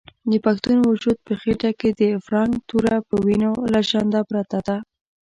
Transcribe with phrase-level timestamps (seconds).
[0.29, 4.77] د پښتون وجود په خېټه کې د فرنګ توره په وینو لژنده پرته ده.